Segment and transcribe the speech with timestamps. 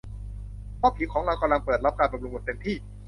[0.77, 2.75] เพราะผิวของเรากำลังเปิดรับการบำรุงแบบเต็มที่